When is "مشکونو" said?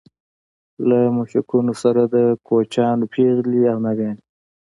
1.17-1.73